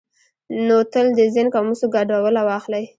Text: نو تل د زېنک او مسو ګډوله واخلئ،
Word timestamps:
نو 0.65 0.77
تل 0.93 1.07
د 1.17 1.19
زېنک 1.33 1.53
او 1.57 1.63
مسو 1.69 1.85
ګډوله 1.95 2.41
واخلئ، 2.49 2.85